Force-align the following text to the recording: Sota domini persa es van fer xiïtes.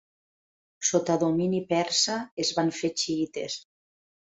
Sota 0.91 1.19
domini 1.25 1.61
persa 1.75 2.19
es 2.47 2.55
van 2.59 2.77
fer 2.83 2.95
xiïtes. 3.07 3.65